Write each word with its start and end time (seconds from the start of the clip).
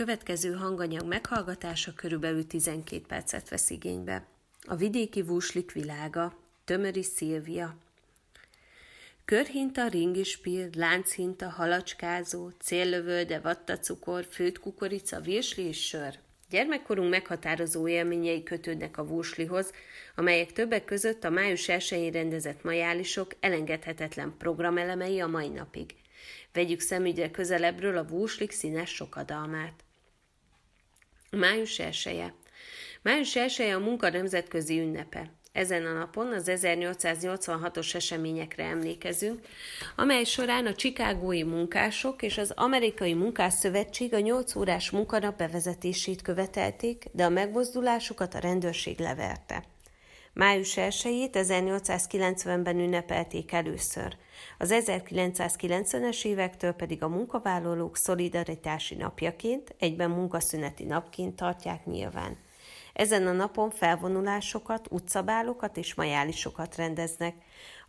következő 0.00 0.52
hanganyag 0.52 1.06
meghallgatása 1.06 1.92
körülbelül 1.94 2.46
12 2.46 3.02
percet 3.08 3.48
vesz 3.48 3.70
igénybe. 3.70 4.26
A 4.66 4.76
vidéki 4.76 5.22
vúslik 5.22 5.72
világa, 5.72 6.36
Tömöri 6.64 7.02
Szilvia. 7.02 7.76
Körhinta, 9.24 9.88
ringispír, 9.88 10.68
lánchinte, 10.74 11.46
halacskázó, 11.46 12.50
céllövölde, 12.58 13.40
vattacukor, 13.40 14.26
főtt 14.30 14.58
kukorica, 14.58 15.20
virsli 15.20 15.62
és 15.62 15.86
sör. 15.86 16.18
Gyermekkorunk 16.50 17.10
meghatározó 17.10 17.88
élményei 17.88 18.42
kötődnek 18.42 18.98
a 18.98 19.04
vúslihoz, 19.04 19.72
amelyek 20.16 20.52
többek 20.52 20.84
között 20.84 21.24
a 21.24 21.30
május 21.30 21.68
1 21.68 22.12
rendezett 22.12 22.62
majálisok 22.62 23.36
elengedhetetlen 23.40 24.34
programelemei 24.38 25.20
a 25.20 25.26
mai 25.26 25.48
napig. 25.48 25.94
Vegyük 26.52 26.80
szemügyre 26.80 27.30
közelebbről 27.30 27.96
a 27.96 28.06
vúslik 28.06 28.50
színes 28.50 28.90
sokadalmát. 28.90 29.84
Május 31.36 31.78
1 31.78 32.32
Május 33.02 33.36
1 33.36 33.60
a 33.60 33.78
munka 33.78 34.10
nemzetközi 34.10 34.80
ünnepe. 34.80 35.30
Ezen 35.52 35.86
a 35.86 35.92
napon 35.92 36.32
az 36.32 36.50
1886-os 36.50 37.94
eseményekre 37.94 38.64
emlékezünk, 38.64 39.40
amely 39.96 40.24
során 40.24 40.66
a 40.66 40.74
csikágói 40.74 41.42
munkások 41.42 42.22
és 42.22 42.38
az 42.38 42.50
amerikai 42.50 43.14
munkásszövetség 43.14 44.14
a 44.14 44.18
8 44.18 44.54
órás 44.54 44.90
munkanap 44.90 45.36
bevezetését 45.36 46.22
követelték, 46.22 47.04
de 47.12 47.24
a 47.24 47.28
megmozdulásukat 47.28 48.34
a 48.34 48.38
rendőrség 48.38 48.98
leverte. 48.98 49.64
Május 50.32 50.74
1-ét 50.76 51.30
1890-ben 51.32 52.78
ünnepelték 52.78 53.52
először, 53.52 54.16
az 54.58 54.74
1990-es 54.86 56.24
évektől 56.24 56.72
pedig 56.72 57.02
a 57.02 57.08
munkavállalók 57.08 57.96
szolidaritási 57.96 58.94
napjaként, 58.94 59.74
egyben 59.78 60.10
munkaszüneti 60.10 60.84
napként 60.84 61.36
tartják 61.36 61.86
nyilván. 61.86 62.36
Ezen 62.92 63.26
a 63.26 63.32
napon 63.32 63.70
felvonulásokat, 63.70 64.86
utcabálokat 64.90 65.76
és 65.76 65.94
majálisokat 65.94 66.76
rendeznek. 66.76 67.34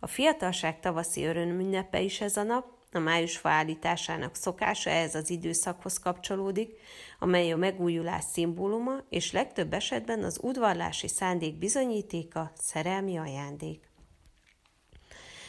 A 0.00 0.06
fiatalság 0.06 0.80
tavaszi 0.80 1.24
örömünnepe 1.24 2.00
is 2.00 2.20
ez 2.20 2.36
a 2.36 2.42
nap, 2.42 2.71
a 2.94 2.98
május 2.98 3.36
faállításának 3.36 4.34
szokása 4.34 4.90
ehhez 4.90 5.14
az 5.14 5.30
időszakhoz 5.30 5.98
kapcsolódik, 5.98 6.76
amely 7.18 7.52
a 7.52 7.56
megújulás 7.56 8.24
szimbóluma, 8.24 8.96
és 9.08 9.32
legtöbb 9.32 9.72
esetben 9.72 10.24
az 10.24 10.38
udvarlási 10.42 11.08
szándék 11.08 11.58
bizonyítéka, 11.58 12.52
szerelmi 12.54 13.16
ajándék. 13.16 13.90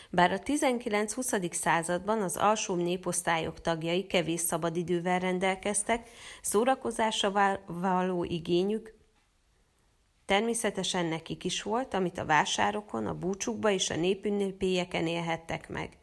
Bár 0.10 0.32
a 0.32 0.40
19-20. 0.40 1.52
században 1.54 2.22
az 2.22 2.38
alsó 2.38 2.76
néposztályok 2.76 3.62
tagjai 3.62 4.06
kevés 4.06 4.42
szabadidővel 4.42 5.20
rendelkeztek, 5.20 6.10
szórakozásra 6.42 7.60
való 7.66 8.24
igényük 8.24 9.02
Természetesen 10.26 11.06
nekik 11.06 11.44
is 11.44 11.62
volt, 11.62 11.94
amit 11.94 12.18
a 12.18 12.26
vásárokon, 12.26 13.06
a 13.06 13.14
búcsukba 13.14 13.70
és 13.70 13.90
a 13.90 13.96
népünnepélyeken 13.96 15.08
élhettek 15.08 15.70
meg. 15.70 15.98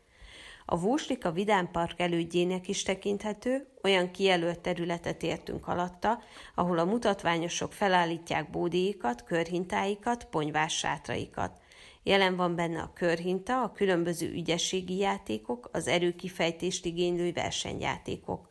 A 0.72 0.78
Vúslika 0.78 1.30
Vidám 1.30 1.70
Park 1.70 2.00
elődjének 2.00 2.68
is 2.68 2.82
tekinthető, 2.82 3.66
olyan 3.82 4.10
kijelölt 4.10 4.60
területet 4.60 5.22
értünk 5.22 5.68
alatta, 5.68 6.22
ahol 6.54 6.78
a 6.78 6.84
mutatványosok 6.84 7.72
felállítják 7.72 8.50
bódéikat, 8.50 9.24
körhintáikat, 9.24 10.24
ponyvás 10.24 10.76
sátraikat. 10.76 11.60
Jelen 12.02 12.36
van 12.36 12.54
benne 12.54 12.80
a 12.80 12.92
körhinta, 12.94 13.62
a 13.62 13.72
különböző 13.72 14.30
ügyességi 14.32 14.96
játékok, 14.96 15.68
az 15.72 15.86
erőkifejtést 15.86 16.84
igénylő 16.84 17.32
versenyjátékok. 17.32 18.49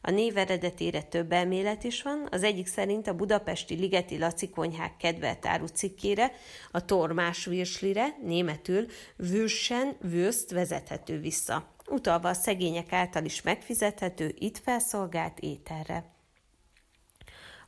A 0.00 0.10
név 0.10 0.36
eredetére 0.36 1.02
több 1.02 1.32
elmélet 1.32 1.84
is 1.84 2.02
van, 2.02 2.28
az 2.30 2.42
egyik 2.42 2.66
szerint 2.66 3.06
a 3.06 3.14
budapesti 3.14 3.74
Ligeti 3.74 4.18
Laci 4.18 4.50
konyhák 4.50 4.96
kedvelt 4.96 5.46
áru 5.46 5.66
cikkére, 5.66 6.32
a 6.70 6.84
tormás 6.84 7.44
virslire, 7.44 8.16
németül 8.22 8.86
Würschen 9.16 9.96
Würst 10.02 10.50
vezethető 10.50 11.18
vissza, 11.18 11.74
utalva 11.88 12.28
a 12.28 12.34
szegények 12.34 12.92
által 12.92 13.24
is 13.24 13.42
megfizethető, 13.42 14.34
itt 14.38 14.58
felszolgált 14.58 15.38
ételre. 15.40 16.04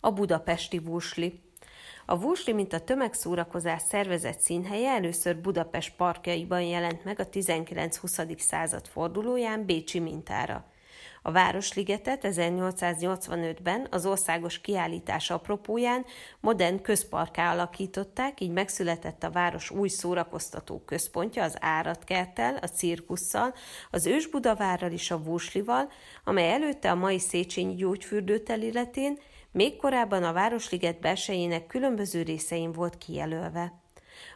A 0.01 0.11
budapesti 0.11 0.79
vursli 0.79 1.41
a 2.07 2.19
Vúsli, 2.19 2.53
mint 2.53 2.73
a 2.73 2.81
tömegszórakozás 2.81 3.83
szervezett 3.83 4.39
színhelye 4.39 4.91
először 4.91 5.41
Budapest 5.41 5.97
parkjaiban 5.97 6.63
jelent 6.63 7.05
meg 7.05 7.21
a 7.21 7.29
19-20. 7.29 8.39
század 8.39 8.87
fordulóján 8.87 9.65
Bécsi 9.65 9.99
mintára. 9.99 10.72
A 11.25 11.33
Városligetet 11.33 12.21
1885-ben 12.23 13.87
az 13.91 14.07
országos 14.07 14.61
kiállítás 14.61 15.31
apropóján 15.31 16.05
modern 16.41 16.83
közparká 16.83 17.53
alakították, 17.53 18.41
így 18.41 18.51
megszületett 18.51 19.23
a 19.23 19.31
város 19.31 19.71
új 19.71 19.89
szórakoztató 19.89 20.83
központja 20.85 21.43
az 21.43 21.57
Áratkerttel, 21.61 22.57
a 22.57 22.67
cirkusszal, 22.67 23.55
az 23.91 24.07
Ősbudavárral 24.07 24.91
és 24.91 25.11
a 25.11 25.23
Vúslival, 25.23 25.91
amely 26.25 26.53
előtte 26.53 26.91
a 26.91 26.95
mai 26.95 27.19
Széchenyi 27.19 27.75
gyógyfürdő 27.75 28.39
területén, 28.39 29.19
még 29.51 29.77
korábban 29.77 30.23
a 30.25 30.33
Városliget 30.33 31.01
belsejének 31.01 31.67
különböző 31.67 32.23
részein 32.23 32.73
volt 32.73 32.99
kijelölve. 32.99 33.81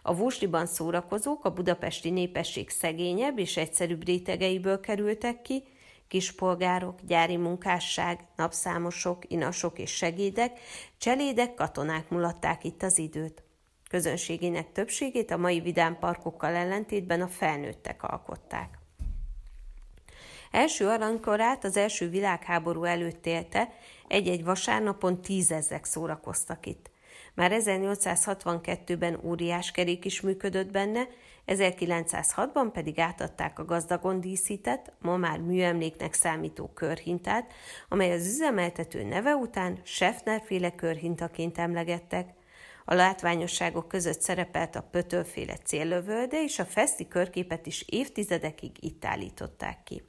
A 0.02 0.14
Vúsliban 0.14 0.66
szórakozók 0.66 1.44
a 1.44 1.52
budapesti 1.52 2.10
népesség 2.10 2.70
szegényebb 2.70 3.38
és 3.38 3.56
egyszerűbb 3.56 4.06
rétegeiből 4.06 4.80
kerültek 4.80 5.42
ki, 5.42 5.62
kispolgárok, 6.08 7.00
gyári 7.02 7.36
munkásság, 7.36 8.26
napszámosok, 8.36 9.30
inasok 9.30 9.78
és 9.78 9.90
segédek, 9.90 10.58
cselédek, 10.98 11.54
katonák 11.54 12.08
mulatták 12.08 12.64
itt 12.64 12.82
az 12.82 12.98
időt. 12.98 13.42
Közönségének 13.90 14.72
többségét 14.72 15.30
a 15.30 15.36
mai 15.36 15.60
vidám 15.60 15.98
parkokkal 15.98 16.54
ellentétben 16.54 17.20
a 17.20 17.28
felnőttek 17.28 18.02
alkották. 18.02 18.78
Első 20.50 20.86
aranykorát 20.86 21.64
az 21.64 21.76
első 21.76 22.08
világháború 22.08 22.84
előtt 22.84 23.26
élte, 23.26 23.72
egy-egy 24.08 24.44
vasárnapon 24.44 25.22
tízezek 25.22 25.84
szórakoztak 25.84 26.66
itt. 26.66 26.90
Már 27.36 27.52
1862-ben 27.54 29.20
óriás 29.24 29.70
kerék 29.70 30.04
is 30.04 30.20
működött 30.20 30.70
benne, 30.70 31.08
1906-ban 31.46 32.68
pedig 32.72 32.98
átadták 32.98 33.58
a 33.58 33.64
gazdagon 33.64 34.20
díszített, 34.20 34.92
ma 34.98 35.16
már 35.16 35.38
műemléknek 35.38 36.14
számító 36.14 36.70
körhintát, 36.74 37.52
amely 37.88 38.12
az 38.12 38.26
üzemeltető 38.26 39.04
neve 39.04 39.34
után 39.34 39.78
Schaffner-féle 39.82 40.70
körhintaként 40.70 41.58
emlegettek. 41.58 42.34
A 42.84 42.94
látványosságok 42.94 43.88
között 43.88 44.20
szerepelt 44.20 44.76
a 44.76 44.88
pötölféle 44.90 45.56
céllövölde, 45.56 46.42
és 46.42 46.58
a 46.58 46.64
feszti 46.64 47.08
körképet 47.08 47.66
is 47.66 47.84
évtizedekig 47.88 48.70
itt 48.80 49.04
állították 49.04 49.82
ki. 49.82 50.02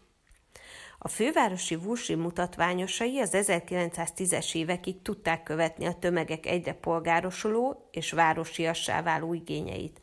A 0.99 1.07
fővárosi 1.07 1.75
vúsi 1.75 2.15
mutatványosai 2.15 3.19
az 3.19 3.29
1910-es 3.33 4.55
évekig 4.55 5.01
tudták 5.01 5.43
követni 5.43 5.85
a 5.85 5.93
tömegek 5.93 6.45
egyre 6.45 6.73
polgárosuló 6.73 7.89
és 7.91 8.11
városiassá 8.11 9.01
váló 9.01 9.33
igényeit. 9.33 10.01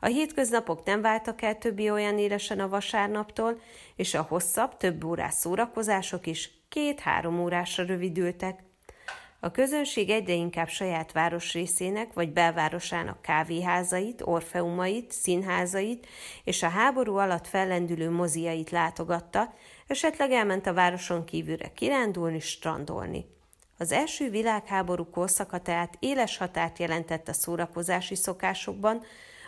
A 0.00 0.06
hétköznapok 0.06 0.84
nem 0.84 1.00
váltak 1.00 1.42
el 1.42 1.58
többi 1.58 1.90
olyan 1.90 2.18
élesen 2.18 2.60
a 2.60 2.68
vasárnaptól, 2.68 3.60
és 3.96 4.14
a 4.14 4.26
hosszabb, 4.28 4.76
több 4.76 5.04
órás 5.04 5.34
szórakozások 5.34 6.26
is 6.26 6.50
két-három 6.68 7.40
órásra 7.40 7.84
rövidültek. 7.84 8.66
A 9.40 9.50
közönség 9.50 10.10
egyre 10.10 10.32
inkább 10.32 10.68
saját 10.68 11.12
városrészének 11.12 12.12
vagy 12.12 12.32
belvárosának 12.32 13.22
kávéházait, 13.22 14.22
orfeumait, 14.24 15.12
színházait 15.12 16.06
és 16.44 16.62
a 16.62 16.68
háború 16.68 17.16
alatt 17.16 17.46
fellendülő 17.46 18.10
moziait 18.10 18.70
látogatta, 18.70 19.54
esetleg 19.88 20.32
elment 20.32 20.66
a 20.66 20.72
városon 20.72 21.24
kívülre 21.24 21.72
kirándulni, 21.72 22.40
strandolni. 22.40 23.26
Az 23.78 23.92
első 23.92 24.30
világháború 24.30 25.10
korszaka 25.10 25.58
tehát 25.58 25.96
éles 25.98 26.36
határt 26.36 26.78
jelentett 26.78 27.28
a 27.28 27.32
szórakozási 27.32 28.14
szokásokban, 28.14 29.02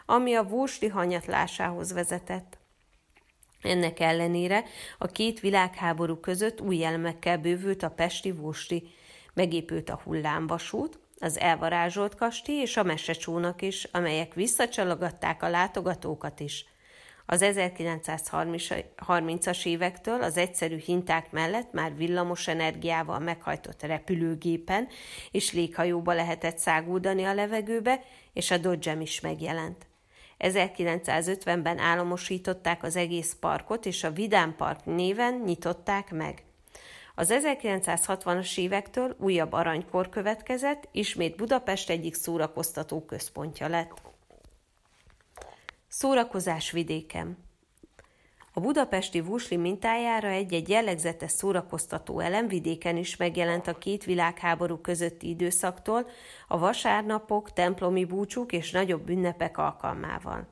ami 0.06 0.35
a 0.35 0.43
vúsli 0.43 0.88
hanyatlásához 0.88 1.93
vezetett. 1.93 2.59
Ennek 3.62 4.00
ellenére 4.00 4.64
a 4.99 5.06
két 5.06 5.41
világháború 5.41 6.17
között 6.17 6.61
új 6.61 6.76
jelmekkel 6.76 7.38
bővült 7.38 7.82
a 7.82 7.91
pesti 7.91 8.31
vúsli, 8.31 8.88
megépült 9.35 9.91
a 9.91 10.00
hullámvasút, 10.05 10.99
az 11.19 11.38
elvarázsolt 11.38 12.14
kastély 12.14 12.61
és 12.61 12.76
a 12.76 12.82
mesecsónak 12.82 13.62
is, 13.62 13.85
amelyek 13.85 14.35
visszacsalogatták 14.35 15.43
a 15.43 15.49
látogatókat 15.49 16.41
is. 16.41 16.64
Az 17.32 17.44
1930-as 17.44 19.67
évektől 19.67 20.23
az 20.23 20.37
egyszerű 20.37 20.77
hinták 20.77 21.31
mellett 21.31 21.73
már 21.73 21.97
villamos 21.97 22.49
energiával 22.49 23.19
meghajtott 23.19 23.82
repülőgépen 23.82 24.88
és 25.31 25.53
léghajóba 25.53 26.12
lehetett 26.12 26.59
száguldani 26.59 27.25
a 27.25 27.35
levegőbe, 27.35 28.00
és 28.32 28.50
a 28.50 28.59
dodge 28.59 28.97
is 29.00 29.21
megjelent. 29.21 29.87
1950-ben 30.38 31.79
államosították 31.79 32.82
az 32.82 32.97
egész 32.97 33.37
parkot, 33.41 33.87
és 33.87 34.05
a 34.05 34.11
Vidám 34.11 34.56
Park 34.56 34.85
néven 34.85 35.43
nyitották 35.44 36.12
meg. 36.12 36.44
Az 37.15 37.35
1960-as 37.43 38.59
évektől 38.59 39.17
újabb 39.19 39.53
aranykor 39.53 40.09
következett, 40.09 40.88
ismét 40.93 41.37
Budapest 41.37 41.91
egyik 41.91 42.15
szórakoztató 42.15 43.05
központja 43.05 43.69
lett. 43.69 44.03
Szórakozás 46.00 46.70
vidéken 46.70 47.38
a 48.52 48.61
budapesti 48.61 49.20
vúsli 49.20 49.56
mintájára 49.56 50.29
egy-egy 50.29 50.69
jellegzetes 50.69 51.31
szórakoztató 51.31 52.20
elem 52.20 52.49
vidéken 52.49 52.97
is 52.97 53.17
megjelent 53.17 53.67
a 53.67 53.79
két 53.79 54.05
világháború 54.05 54.76
közötti 54.76 55.29
időszaktól, 55.29 56.08
a 56.49 56.58
vasárnapok, 56.58 57.52
templomi 57.52 58.05
búcsúk 58.05 58.52
és 58.52 58.70
nagyobb 58.70 59.08
ünnepek 59.08 59.58
alkalmával. 59.58 60.47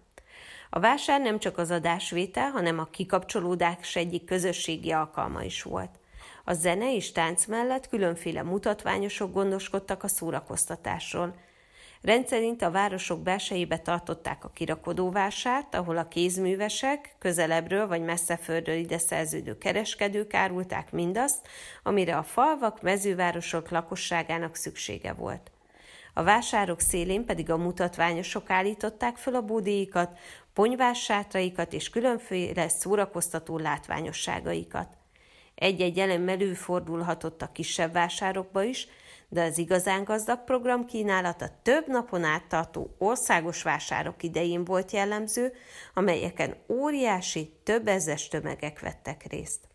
A 0.71 0.81
vásár 0.81 1.21
nem 1.21 1.39
csak 1.39 1.59
az 1.59 1.71
adásvétel, 1.71 2.51
hanem 2.51 2.79
a 2.79 2.91
kikapcsolódás 2.91 3.97
egyik 3.97 4.25
közösségi 4.25 4.91
alkalma 4.91 5.43
is 5.43 5.63
volt. 5.63 5.99
A 6.45 6.53
zene 6.53 6.95
és 6.95 7.13
tánc 7.13 7.47
mellett 7.47 7.89
különféle 7.89 8.43
mutatványosok 8.43 9.33
gondoskodtak 9.33 10.03
a 10.03 10.09
szórakoztatásról– 10.09 11.35
Rendszerint 12.03 12.63
a 12.63 12.71
városok 12.71 13.23
belsejébe 13.23 13.79
tartották 13.79 14.45
a 14.45 14.51
kirakodóvásárt, 14.51 15.75
ahol 15.75 15.97
a 15.97 16.09
kézművesek 16.09 17.15
közelebbről 17.19 17.87
vagy 17.87 18.03
messzeföldről 18.03 18.77
ide 18.77 18.99
szerződő 18.99 19.59
kereskedők 19.59 20.35
árulták 20.35 20.93
mindazt, 20.93 21.49
amire 21.83 22.17
a 22.17 22.23
falvak, 22.23 22.83
mezővárosok 22.83 23.71
lakosságának 23.71 24.55
szüksége 24.55 25.13
volt. 25.13 25.51
A 26.15 26.23
vásárok 26.23 26.81
szélén 26.81 27.25
pedig 27.25 27.51
a 27.51 27.57
mutatványosok 27.57 28.51
állították 28.51 29.17
föl 29.17 29.35
a 29.35 29.43
bódéikat, 29.43 30.19
ponyvássátaikat 30.53 31.73
és 31.73 31.91
különféle 31.91 32.69
szórakoztató 32.69 33.59
látványosságaikat. 33.59 34.89
Egy-egy 35.55 35.99
elem 35.99 36.29
előfordulhatott 36.29 37.43
a 37.43 37.53
kisebb 37.53 37.93
vásárokba 37.93 38.63
is, 38.63 38.89
de 39.29 39.43
az 39.43 39.59
igazán 39.59 40.05
gazdag 40.05 40.45
program 40.45 40.85
kínálata 40.85 41.49
több 41.63 41.89
napon 41.89 42.25
át 42.25 42.49
tartó 42.49 42.95
országos 42.99 43.63
vásárok 43.63 44.23
idején 44.23 44.65
volt 44.65 44.91
jellemző, 44.91 45.53
amelyeken 45.95 46.57
óriási, 46.69 47.53
több 47.63 47.89
ezes 47.89 48.29
tömegek 48.29 48.81
vettek 48.81 49.27
részt. 49.31 49.69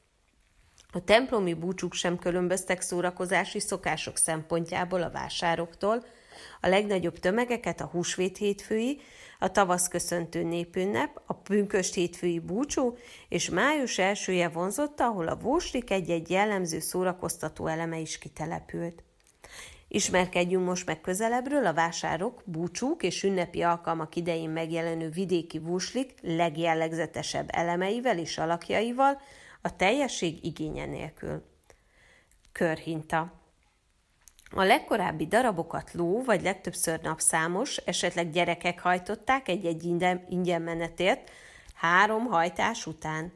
A 0.92 1.04
templomi 1.04 1.54
búcsúk 1.54 1.94
sem 1.94 2.18
különböztek 2.18 2.82
szórakozási 2.82 3.60
szokások 3.60 4.18
szempontjából 4.18 5.02
a 5.02 5.12
vásároktól, 5.12 6.06
a 6.62 6.68
legnagyobb 6.68 7.20
tömegeket 7.20 7.82
a 7.82 7.86
húsvét 7.86 8.38
hétfői, 8.38 9.02
a 9.40 9.52
tavasz 9.52 9.88
köszöntő 9.88 10.44
népünnep, 10.44 11.22
a 11.26 11.34
pünköst 11.34 11.94
hétfői 11.94 12.40
búcsú 12.40 12.98
és 13.30 13.50
május 13.50 13.98
elsője 13.98 14.50
vonzotta, 14.50 15.06
ahol 15.06 15.28
a 15.28 15.36
vóslik 15.36 15.92
egy-egy 15.92 16.30
jellemző 16.30 16.80
szórakoztató 16.80 17.68
eleme 17.68 17.98
is 18.00 18.18
kitelepült. 18.18 19.04
Ismerkedjünk 19.94 20.66
most 20.66 20.86
meg 20.86 21.02
közelebbről 21.02 21.66
a 21.66 21.74
vásárok, 21.74 22.42
búcsúk 22.46 23.04
és 23.04 23.24
ünnepi 23.24 23.62
alkalmak 23.62 24.16
idején 24.16 24.50
megjelenő 24.50 25.10
vidéki 25.10 25.60
vúslik 25.60 26.14
legjellegzetesebb 26.22 27.50
elemeivel 27.52 28.18
és 28.18 28.38
alakjaival, 28.38 29.22
a 29.62 29.76
teljesség 29.76 30.46
igénye 30.46 30.86
nélkül. 30.86 31.44
Körhinta 32.52 33.42
a 34.52 34.64
legkorábbi 34.64 35.28
darabokat 35.28 35.94
ló, 35.94 36.24
vagy 36.24 36.42
legtöbbször 36.42 37.02
napszámos, 37.02 37.78
esetleg 37.78 38.30
gyerekek 38.30 38.80
hajtották 38.80 39.48
egy-egy 39.48 39.84
ingyen 40.30 40.62
menetért, 40.62 41.32
három 41.74 42.26
hajtás 42.26 42.86
után. 42.86 43.34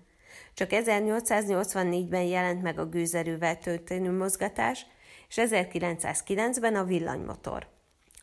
Csak 0.54 0.70
1884-ben 0.72 2.24
jelent 2.24 2.62
meg 2.62 2.80
a 2.80 2.90
gőzerővel 2.90 3.58
történő 3.58 4.18
mozgatás, 4.18 4.86
és 5.30 5.36
1909-ben 5.40 6.76
a 6.76 6.84
villanymotor. 6.84 7.68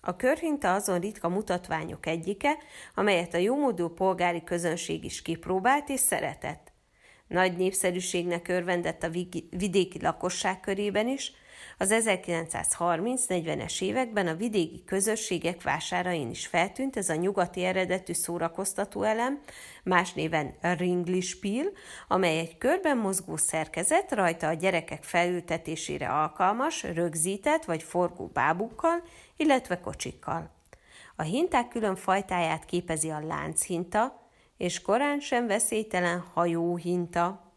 A 0.01 0.17
körhinta 0.17 0.75
azon 0.75 1.01
ritka 1.01 1.29
mutatványok 1.29 2.07
egyike, 2.07 2.59
amelyet 2.95 3.35
a 3.35 3.39
jómódú 3.39 3.89
polgári 3.89 4.45
közönség 4.45 5.05
is 5.05 5.23
kipróbált 5.23 5.89
és 5.89 6.01
szeretett. 6.01 6.73
Nagy 7.27 7.57
népszerűségnek 7.57 8.49
örvendett 8.49 9.03
a 9.03 9.11
vidéki 9.51 10.01
lakosság 10.01 10.61
körében 10.61 11.09
is, 11.09 11.33
az 11.79 11.95
1930-40-es 11.95 13.83
években 13.83 14.27
a 14.27 14.35
vidéki 14.35 14.85
közösségek 14.85 15.63
vásárain 15.63 16.31
is 16.31 16.47
feltűnt 16.47 16.97
ez 16.97 17.09
a 17.09 17.15
nyugati 17.15 17.65
eredetű 17.65 18.13
szórakoztató 18.13 19.03
elem, 19.03 19.41
más 19.85 20.13
néven 20.13 20.55
Ringlispiel, 20.61 21.67
amely 22.09 22.39
egy 22.39 22.59
körben 22.59 22.97
mozgó 22.97 23.37
szerkezet, 23.37 24.13
rajta 24.13 24.49
a 24.49 24.53
gyerekek 24.53 25.03
felültetésére 25.03 26.09
alkalmas, 26.09 26.83
rögzített 26.83 27.65
vagy 27.65 27.83
forgó 27.83 28.27
bábukkal, 28.27 29.03
illetve 29.37 29.81
kocsikkal. 29.81 30.51
A 31.17 31.23
hinták 31.23 31.69
külön 31.69 31.97
fajtáját 31.97 32.65
képezi 32.65 33.11
a 33.11 33.27
lánchhinta, 33.27 34.23
és 34.57 34.83
korán 34.83 35.21
sem 35.21 35.47
veszélytelen 35.47 36.21
hajóhinta. 36.35 37.53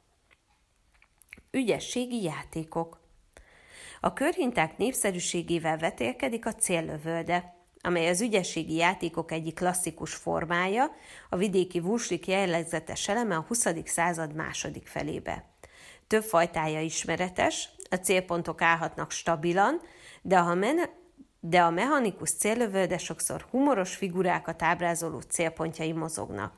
Ügyességi 1.52 2.24
játékok 2.24 3.00
a 4.00 4.14
körhinták 4.14 4.78
népszerűségével 4.78 5.78
vetélkedik 5.78 6.46
a 6.46 6.54
céllövölde, 6.54 7.56
amely 7.82 8.08
az 8.10 8.22
ügyességi 8.22 8.76
játékok 8.76 9.32
egyik 9.32 9.56
klasszikus 9.56 10.14
formája, 10.14 10.92
a 11.30 11.36
vidéki 11.36 11.80
vúslik 11.80 12.28
jellegzetes 12.28 13.08
eleme 13.08 13.36
a 13.36 13.46
20. 13.48 13.68
század 13.86 14.36
második 14.36 14.88
felébe. 14.88 15.46
Több 16.08 16.24
fajtája 16.24 16.82
ismeretes, 16.82 17.70
a 17.90 17.96
célpontok 17.96 18.62
állhatnak 18.62 19.12
stabilan, 19.12 19.82
de, 20.22 20.38
ha 20.38 20.56
men- 20.56 20.90
de 21.40 21.62
a 21.62 21.70
mechanikus 21.70 22.32
céllövölde 22.32 22.98
sokszor 22.98 23.46
humoros 23.50 23.96
figurákat 23.96 24.62
ábrázoló 24.62 25.20
célpontjai 25.20 25.92
mozognak. 25.92 26.54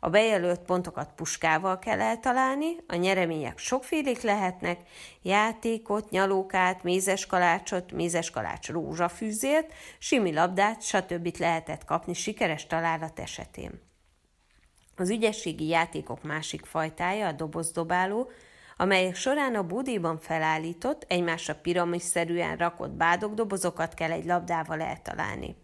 A 0.00 0.08
bejelölt 0.08 0.60
pontokat 0.60 1.12
puskával 1.16 1.78
kell 1.78 2.00
eltalálni, 2.00 2.76
a 2.86 2.94
nyeremények 2.94 3.58
sokfélék 3.58 4.20
lehetnek, 4.20 4.80
játékot, 5.22 6.10
nyalókát, 6.10 6.82
mézeskalácsot, 6.82 7.92
mézeskalács 7.92 8.68
rózsafűzért, 8.68 9.72
simi 9.98 10.32
labdát, 10.32 10.82
stb. 10.82 11.36
lehetett 11.38 11.84
kapni 11.84 12.14
sikeres 12.14 12.66
találat 12.66 13.18
esetén. 13.18 13.80
Az 14.96 15.10
ügyességi 15.10 15.66
játékok 15.66 16.22
másik 16.22 16.64
fajtája 16.64 17.26
a 17.26 17.32
dobozdobáló, 17.32 18.30
amelyek 18.76 19.14
során 19.14 19.54
a 19.54 19.62
budiban 19.62 20.18
felállított, 20.18 21.04
egymásra 21.08 21.54
piramisszerűen 21.54 22.56
rakott 22.56 22.90
bádogdobozokat 22.90 23.94
kell 23.94 24.10
egy 24.10 24.24
labdával 24.24 24.80
eltalálni. 24.80 25.56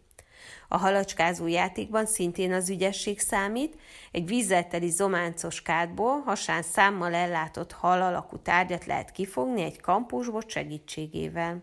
A 0.72 0.78
halacskázó 0.78 1.46
játékban 1.46 2.06
szintén 2.06 2.52
az 2.52 2.70
ügyesség 2.70 3.20
számít, 3.20 3.78
egy 4.12 4.26
vízzel 4.26 4.68
teli 4.68 4.88
zománcos 4.88 5.62
kádból 5.62 6.20
hasán 6.20 6.62
számmal 6.62 7.14
ellátott 7.14 7.72
hal 7.72 8.02
alakú 8.02 8.36
tárgyat 8.38 8.86
lehet 8.86 9.10
kifogni 9.10 9.62
egy 9.62 9.80
kampusbot 9.80 10.50
segítségével. 10.50 11.62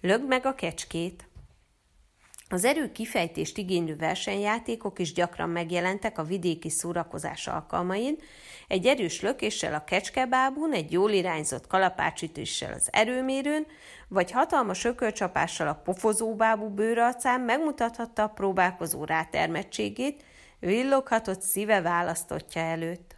Lögd 0.00 0.26
meg 0.26 0.46
a 0.46 0.54
kecskét! 0.54 1.28
Az 2.48 2.64
erő 2.64 2.92
kifejtést 2.92 3.58
igénylő 3.58 3.96
versenyjátékok 3.96 4.98
is 4.98 5.12
gyakran 5.12 5.48
megjelentek 5.48 6.18
a 6.18 6.24
vidéki 6.24 6.70
szórakozás 6.70 7.46
alkalmain, 7.46 8.16
egy 8.68 8.86
erős 8.86 9.20
lökéssel 9.20 9.74
a 9.74 9.84
kecskebábún, 9.84 10.72
egy 10.72 10.92
jól 10.92 11.10
irányzott 11.10 11.66
kalapácsütéssel 11.66 12.72
az 12.72 12.88
erőmérőn, 12.92 13.66
vagy 14.08 14.30
hatalmas 14.30 14.84
ökölcsapással 14.84 15.68
a 15.68 15.74
pofozóbábú 15.74 16.68
bőrarcán 16.68 17.40
megmutathatta 17.40 18.22
a 18.22 18.28
próbálkozó 18.28 19.04
rátermettségét, 19.04 20.24
villoghatott 20.58 21.40
szíve 21.40 21.80
választottja 21.80 22.60
előtt. 22.60 23.16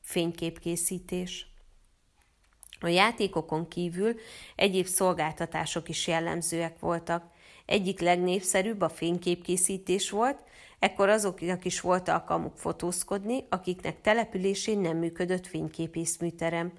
Fényképkészítés 0.00 1.46
A 2.80 2.88
játékokon 2.88 3.68
kívül 3.68 4.14
egyéb 4.56 4.86
szolgáltatások 4.86 5.88
is 5.88 6.06
jellemzőek 6.06 6.78
voltak. 6.78 7.32
Egyik 7.66 8.00
legnépszerűbb 8.00 8.80
a 8.80 8.88
fényképkészítés 8.88 10.10
volt, 10.10 10.38
ekkor 10.78 11.08
azoknak 11.08 11.64
is 11.64 11.80
volt 11.80 12.08
alkalmuk 12.08 12.56
fotózkodni, 12.56 13.46
akiknek 13.48 14.00
településén 14.00 14.78
nem 14.78 14.96
működött 14.96 15.46
fényképészműterem. 15.46 16.72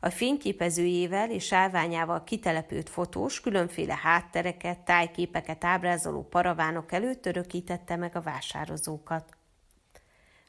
A 0.00 0.10
fényképezőjével 0.10 1.30
és 1.30 1.52
állványával 1.52 2.24
kitelepült 2.24 2.88
fotós 2.88 3.40
különféle 3.40 3.98
háttereket, 4.02 4.78
tájképeket 4.78 5.64
ábrázoló 5.64 6.22
paravánok 6.22 6.92
előtt 6.92 7.26
örökítette 7.26 7.96
meg 7.96 8.16
a 8.16 8.20
vásározókat. 8.20 9.36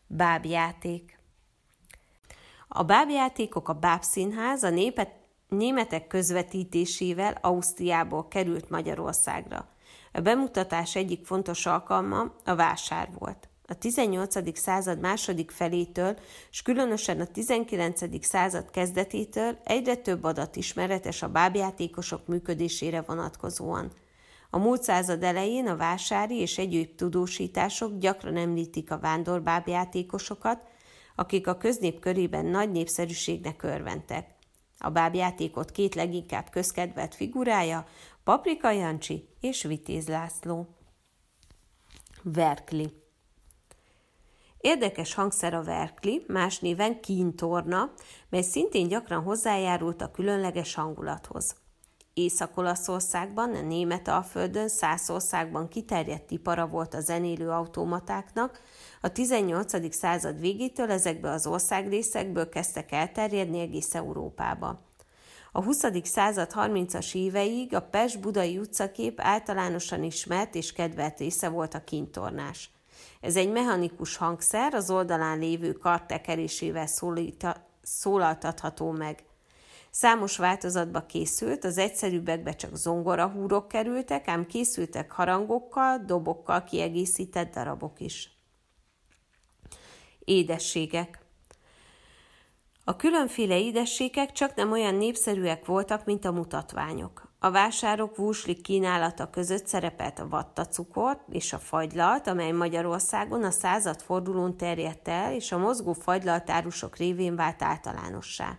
Bábjáték 0.07 1.19
A 2.67 2.83
bábjátékok 2.83 3.69
a 3.69 3.73
Bábszínház 3.73 4.63
a 4.63 4.69
népet, 4.69 5.11
németek 5.47 6.07
közvetítésével 6.07 7.37
Ausztriából 7.41 8.27
került 8.27 8.69
Magyarországra. 8.69 9.72
A 10.15 10.21
bemutatás 10.21 10.95
egyik 10.95 11.25
fontos 11.25 11.65
alkalma 11.65 12.33
a 12.45 12.55
vásár 12.55 13.09
volt. 13.19 13.49
A 13.67 13.73
18. 13.77 14.57
század 14.57 14.99
második 14.99 15.51
felétől, 15.51 16.17
és 16.51 16.61
különösen 16.61 17.19
a 17.19 17.25
19. 17.25 18.25
század 18.25 18.71
kezdetétől 18.71 19.57
egyre 19.63 19.95
több 19.95 20.23
adat 20.23 20.55
ismeretes 20.55 21.21
a 21.21 21.29
bábjátékosok 21.29 22.27
működésére 22.27 23.01
vonatkozóan. 23.01 23.91
A 24.49 24.57
múlt 24.57 24.83
század 24.83 25.23
elején 25.23 25.67
a 25.67 25.75
vásári 25.75 26.39
és 26.39 26.57
egyéb 26.57 26.95
tudósítások 26.95 27.97
gyakran 27.97 28.37
említik 28.37 28.91
a 28.91 28.99
vándorbábjátékosokat, 28.99 30.67
akik 31.15 31.47
a 31.47 31.57
köznép 31.57 31.99
körében 31.99 32.45
nagy 32.45 32.71
népszerűségnek 32.71 33.63
örventek. 33.63 34.33
A 34.77 34.89
bábjátékot 34.89 35.71
két 35.71 35.95
leginkább 35.95 36.49
közkedvelt 36.49 37.15
figurája 37.15 37.85
Paprika 38.23 38.71
Jancsi 38.71 39.27
és 39.39 39.63
Vitéz 39.63 40.07
László. 40.07 40.67
Verkli 42.21 42.93
Érdekes 44.57 45.13
hangszer 45.13 45.53
a 45.53 45.63
verkli, 45.63 46.23
más 46.27 46.59
néven 46.59 47.01
kíntorna, 47.01 47.91
mely 48.29 48.41
szintén 48.41 48.87
gyakran 48.87 49.23
hozzájárult 49.23 50.01
a 50.01 50.11
különleges 50.11 50.73
hangulathoz. 50.73 51.55
Észak-Olaszországban, 52.13 53.55
a 53.55 53.61
német 53.61 54.07
alföldön, 54.07 54.67
Szászországban 54.67 55.67
kiterjedt 55.67 56.31
ipara 56.31 56.67
volt 56.67 56.93
a 56.93 56.99
zenélő 56.99 57.49
automatáknak, 57.49 58.61
a 59.01 59.11
18. 59.11 59.95
század 59.95 60.39
végétől 60.39 60.91
ezekből 60.91 61.31
az 61.31 61.47
országrészekből 61.47 62.49
kezdtek 62.49 62.91
elterjedni 62.91 63.59
egész 63.59 63.95
Európába. 63.95 64.91
A 65.55 65.63
20. 65.63 65.83
század 66.03 66.51
30-as 66.55 67.15
éveig 67.15 67.75
a 67.75 67.81
Pest-Budai 67.81 68.57
utcakép 68.57 69.19
általánosan 69.19 70.03
ismert 70.03 70.55
és 70.55 70.71
kedvelt 70.71 71.19
része 71.19 71.49
volt 71.49 71.73
a 71.73 71.83
kintornás. 71.83 72.69
Ez 73.21 73.35
egy 73.35 73.51
mechanikus 73.51 74.15
hangszer, 74.15 74.73
az 74.73 74.89
oldalán 74.89 75.39
lévő 75.39 75.71
kar 75.71 76.05
tekerésével 76.05 76.87
szólaltatható 77.81 78.91
meg. 78.91 79.23
Számos 79.91 80.37
változatba 80.37 81.05
készült, 81.05 81.63
az 81.63 81.77
egyszerűbbekbe 81.77 82.55
csak 82.55 82.75
zongorahúrok 82.75 83.67
kerültek, 83.67 84.27
ám 84.27 84.45
készültek 84.45 85.11
harangokkal, 85.11 85.97
dobokkal 86.05 86.63
kiegészített 86.63 87.53
darabok 87.53 87.99
is. 87.99 88.37
Édességek 90.19 91.22
A 92.85 92.95
különféle 92.95 93.59
édességek 93.59 94.31
csak 94.31 94.55
nem 94.55 94.71
olyan 94.71 94.95
népszerűek 94.95 95.65
voltak, 95.65 96.05
mint 96.05 96.25
a 96.25 96.31
mutatványok. 96.31 97.31
A 97.39 97.51
vásárok 97.51 98.15
vúslik 98.15 98.61
kínálata 98.61 99.29
között 99.29 99.67
szerepelt 99.67 100.19
a 100.19 100.27
vattacukor 100.27 101.23
és 101.29 101.53
a 101.53 101.57
fagylalt, 101.57 102.27
amely 102.27 102.51
Magyarországon 102.51 103.43
a 103.43 103.51
századfordulón 103.51 104.57
terjedt 104.57 105.07
el, 105.07 105.33
és 105.33 105.51
a 105.51 105.57
mozgó 105.57 105.93
fagylaltárusok 105.93 106.97
révén 106.97 107.35
vált 107.35 107.61
általánossá. 107.61 108.57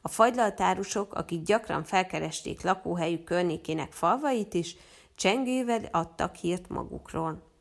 A 0.00 0.08
fagylaltárusok, 0.08 1.14
akik 1.14 1.42
gyakran 1.42 1.84
felkeresték 1.84 2.62
lakóhelyük 2.62 3.24
környékének 3.24 3.92
falvait 3.92 4.54
is, 4.54 4.76
csengővel 5.14 5.88
adtak 5.90 6.34
hírt 6.34 6.68
magukról. 6.68 7.51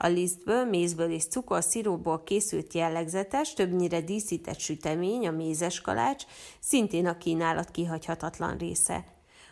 A 0.00 0.06
lisztből, 0.06 0.64
mézből 0.64 1.10
és 1.10 1.26
cukorsziróból 1.28 2.22
készült 2.22 2.72
jellegzetes, 2.72 3.52
többnyire 3.52 4.00
díszített 4.00 4.58
sütemény, 4.58 5.26
a 5.26 5.30
mézes 5.30 5.80
kalács, 5.80 6.24
szintén 6.60 7.06
a 7.06 7.16
kínálat 7.16 7.70
kihagyhatatlan 7.70 8.56
része. 8.56 9.04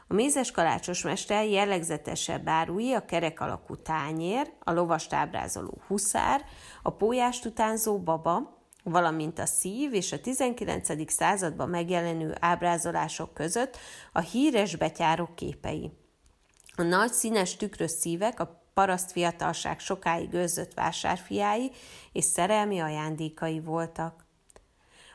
A 0.09 0.15
mézes 0.15 0.51
kalácsos 0.51 1.03
mester 1.03 1.49
jellegzetesebb 1.49 2.49
árui 2.49 2.93
a 2.93 3.05
kerek 3.05 3.41
alakú 3.41 3.77
tányér, 3.77 4.53
a 4.65 4.73
lovast 4.73 5.13
ábrázoló 5.13 5.79
huszár, 5.87 6.45
a 6.83 6.91
pójást 6.91 7.45
utánzó 7.45 7.99
baba, 7.99 8.61
valamint 8.83 9.39
a 9.39 9.47
szív 9.47 9.95
és 9.95 10.13
a 10.13 10.21
19. 10.21 11.13
században 11.13 11.69
megjelenő 11.69 12.35
ábrázolások 12.41 13.35
között 13.35 13.77
a 14.13 14.21
híres 14.21 14.77
betyárok 14.77 15.35
képei. 15.35 15.91
A 16.77 16.83
nagy 16.83 17.13
színes 17.13 17.57
tükrös 17.57 17.91
szívek 17.91 18.41
a 18.41 18.65
paraszt 18.77 19.13
fiatalság 19.13 19.79
sokáig 19.81 20.33
őrzött 20.33 20.75
vásárfiái 20.75 21.71
és 22.13 22.25
szerelmi 22.25 22.81
ajándékai 22.81 23.61
voltak. 23.61 24.27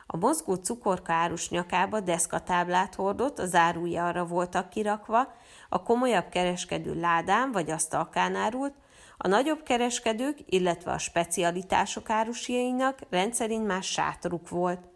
A 0.06 0.16
mozgó 0.16 0.54
cukorka 0.54 1.12
árus 1.12 1.50
nyakába 1.50 2.00
deszkatáblát 2.00 2.94
hordott, 2.94 3.38
az 3.38 3.54
árulja 3.54 4.06
arra 4.06 4.24
voltak 4.24 4.70
kirakva, 4.70 5.32
a 5.68 5.82
komolyabb 5.82 6.28
kereskedő 6.28 7.00
ládán 7.00 7.52
vagy 7.52 7.70
asztalkán 7.70 8.34
árult, 8.34 8.74
a 9.16 9.28
nagyobb 9.28 9.62
kereskedők, 9.62 10.38
illetve 10.46 10.92
a 10.92 10.98
specialitások 10.98 12.10
árusjainak 12.10 12.98
rendszerint 13.10 13.66
más 13.66 13.86
sátoruk 13.86 14.48
volt. 14.48 14.88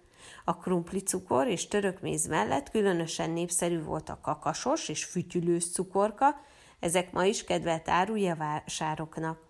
A 0.44 0.52
cukor 1.04 1.46
és 1.46 1.68
törökméz 1.68 2.26
mellett 2.26 2.70
különösen 2.70 3.30
népszerű 3.30 3.82
volt 3.82 4.08
a 4.08 4.18
kakasos 4.23 4.88
és 4.88 5.04
fütyülős 5.04 5.73
cukorka, 5.73 6.35
ezek 6.80 7.12
ma 7.12 7.25
is 7.25 7.45
kedvelt 7.45 7.88
árulja 7.88 8.37
vásároknak. 8.37 9.45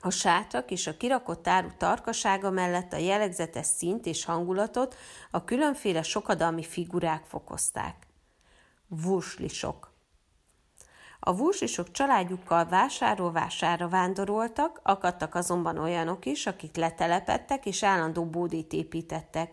A 0.00 0.10
sátrak 0.10 0.70
és 0.70 0.86
a 0.86 0.96
kirakott 0.96 1.48
áru 1.48 1.68
tarkasága 1.76 2.50
mellett 2.50 2.92
a 2.92 2.96
jellegzetes 2.96 3.66
szint 3.66 4.06
és 4.06 4.24
hangulatot 4.24 4.96
a 5.30 5.44
különféle 5.44 6.02
sokadalmi 6.02 6.62
figurák 6.62 7.24
fokozták. 7.24 8.06
Vurslisok 8.86 9.96
a 11.20 11.32
vúsisok 11.32 11.90
családjukkal 11.90 12.64
vásárról 12.64 13.32
vásárra 13.32 13.88
vándoroltak, 13.88 14.80
akadtak 14.82 15.34
azonban 15.34 15.78
olyanok 15.78 16.26
is, 16.26 16.46
akik 16.46 16.76
letelepettek 16.76 17.66
és 17.66 17.82
állandó 17.82 18.24
bódét 18.24 18.72
építettek. 18.72 19.52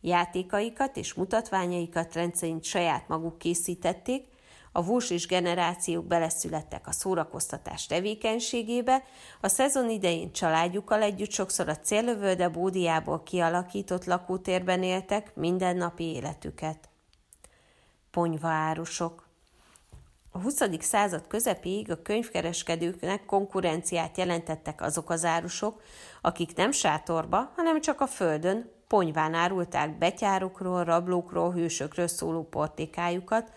Játékaikat 0.00 0.96
és 0.96 1.14
mutatványaikat 1.14 2.14
rendszerint 2.14 2.64
saját 2.64 3.08
maguk 3.08 3.38
készítették, 3.38 4.26
a 4.76 4.82
vúsis 4.82 5.26
generációk 5.26 6.04
beleszülettek 6.04 6.86
a 6.86 6.92
szórakoztatás 6.92 7.86
tevékenységébe, 7.86 9.02
a 9.40 9.48
szezon 9.48 9.90
idején 9.90 10.32
családjukkal 10.32 11.02
együtt 11.02 11.30
sokszor 11.30 11.68
a 11.68 11.78
céllövölde 11.78 12.48
bódiából 12.48 13.22
kialakított 13.22 14.04
lakótérben 14.04 14.82
éltek 14.82 15.34
mindennapi 15.34 16.04
életüket. 16.04 16.88
Ponyvaárusok 18.10 19.28
a 20.30 20.38
20. 20.38 20.60
század 20.80 21.26
közepéig 21.26 21.90
a 21.90 22.02
könyvkereskedőknek 22.02 23.24
konkurenciát 23.24 24.16
jelentettek 24.16 24.80
azok 24.80 25.10
az 25.10 25.24
árusok, 25.24 25.82
akik 26.20 26.56
nem 26.56 26.70
sátorba, 26.70 27.52
hanem 27.56 27.80
csak 27.80 28.00
a 28.00 28.06
földön, 28.06 28.70
ponyván 28.86 29.34
árulták 29.34 29.98
betyárokról, 29.98 30.84
rablókról, 30.84 31.52
hősökről 31.52 32.06
szóló 32.06 32.42
portékájukat, 32.42 33.52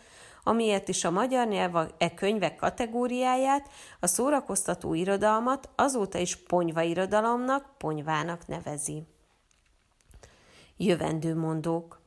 amiért 0.47 0.87
is 0.87 1.03
a 1.03 1.11
magyar 1.11 1.47
nyelv 1.47 1.89
e 1.97 2.13
könyvek 2.13 2.55
kategóriáját, 2.55 3.69
a 3.99 4.07
szórakoztató 4.07 4.93
irodalmat 4.93 5.69
azóta 5.75 6.17
is 6.17 6.35
ponyva 6.35 6.81
irodalomnak, 6.81 7.77
ponyvának 7.77 8.47
nevezi. 8.47 9.03
Jövendőmondók 10.77 11.99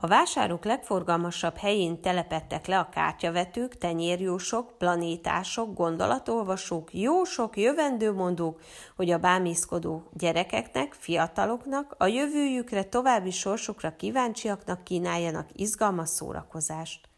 a 0.00 0.06
vásárok 0.06 0.64
legforgalmasabb 0.64 1.56
helyén 1.56 2.00
telepettek 2.00 2.66
le 2.66 2.78
a 2.78 2.88
kártyavetők, 2.88 3.78
tenyérjósok, 3.78 4.78
planétások, 4.78 5.74
gondolatolvasók, 5.74 6.94
jósok, 6.94 7.56
jövendőmondók, 7.56 8.60
hogy 8.96 9.10
a 9.10 9.18
bámészkodó 9.18 10.02
gyerekeknek, 10.12 10.92
fiataloknak, 10.92 11.94
a 11.98 12.06
jövőjükre, 12.06 12.84
további 12.84 13.30
sorsukra 13.30 13.96
kíváncsiaknak 13.96 14.84
kínáljanak 14.84 15.48
izgalmas 15.52 16.08
szórakozást. 16.08 17.08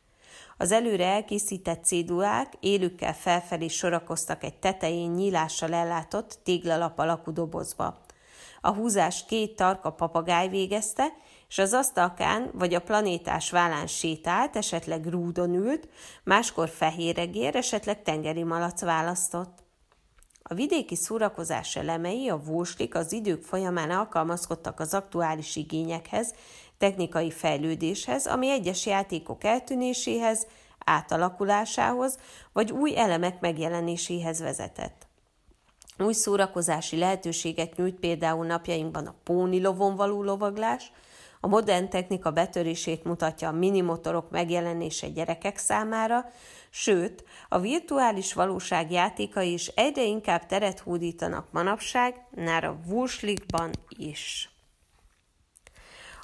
Az 0.60 0.72
előre 0.72 1.06
elkészített 1.06 1.84
cédulák 1.84 2.52
élükkel 2.60 3.14
felfelé 3.14 3.68
sorakoztak 3.68 4.44
egy 4.44 4.58
tetején 4.58 5.10
nyílással 5.10 5.72
ellátott 5.72 6.38
téglalap 6.44 6.98
alakú 6.98 7.32
dobozba. 7.32 8.00
A 8.60 8.74
húzás 8.74 9.24
két 9.24 9.56
tarka 9.56 9.90
papagáj 9.90 10.48
végezte, 10.48 11.06
és 11.48 11.58
az 11.58 11.72
asztalkán 11.72 12.50
vagy 12.52 12.74
a 12.74 12.80
planétás 12.80 13.50
vállán 13.50 13.86
sétált, 13.86 14.56
esetleg 14.56 15.06
rúdon 15.06 15.54
ült, 15.54 15.88
máskor 16.24 16.68
fehéregér, 16.68 17.56
esetleg 17.56 18.02
tengeri 18.02 18.42
malac 18.42 18.80
választott. 18.80 19.69
A 20.52 20.54
vidéki 20.54 20.94
szórakozás 20.94 21.76
elemei, 21.76 22.28
a 22.28 22.42
vóslik 22.42 22.94
az 22.94 23.12
idők 23.12 23.42
folyamán 23.42 23.90
alkalmazkodtak 23.90 24.80
az 24.80 24.94
aktuális 24.94 25.56
igényekhez, 25.56 26.34
technikai 26.78 27.30
fejlődéshez, 27.30 28.26
ami 28.26 28.50
egyes 28.50 28.86
játékok 28.86 29.44
eltűnéséhez, 29.44 30.46
átalakulásához, 30.84 32.18
vagy 32.52 32.70
új 32.70 32.98
elemek 32.98 33.40
megjelenéséhez 33.40 34.40
vezetett. 34.40 35.06
Új 35.98 36.12
szórakozási 36.12 36.96
lehetőséget 36.96 37.76
nyújt 37.76 37.98
például 38.00 38.46
napjainkban 38.46 39.06
a 39.06 39.14
pónilovon 39.24 39.96
való 39.96 40.22
lovaglás, 40.22 40.92
A 41.40 41.46
modern 41.46 41.88
technika 41.88 42.30
betörését 42.30 43.04
mutatja 43.04 43.48
a 43.48 43.52
minimotorok 43.52 44.30
megjelenése 44.30 45.08
gyerekek 45.08 45.58
számára, 45.58 46.24
sőt, 46.70 47.24
a 47.48 47.58
virtuális 47.58 48.32
valóság 48.32 48.90
játékai 48.90 49.52
is 49.52 49.66
egyre 49.66 50.02
inkább 50.02 50.46
teret 50.46 50.78
hódítanak 50.78 51.52
manapság, 51.52 52.26
már 52.30 52.64
a 52.64 52.80
Wurslikban 52.86 53.70
is. 53.88 54.50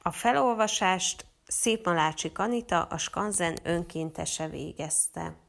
A 0.01 0.11
felolvasást 0.11 1.30
Szép 1.53 1.85
Malácsi 1.85 2.31
Kanita, 2.31 2.83
a 2.83 2.97
Skanzen 2.97 3.57
önkéntese 3.63 4.49
végezte. 4.49 5.40